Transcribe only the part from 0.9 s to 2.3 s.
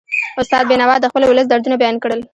د خپل ولس دردونه بیان کړل.